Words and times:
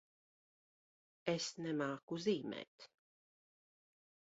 Es 1.35 1.51
nemāku 1.67 2.21
zīmēt. 2.27 2.91